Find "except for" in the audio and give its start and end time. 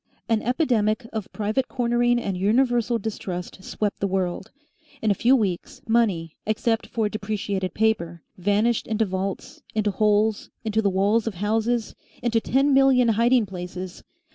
6.47-7.07